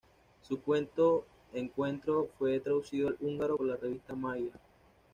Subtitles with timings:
[0.41, 4.59] Su cuento "Encuentro" fue traducido al húngaro por la revista Magyar.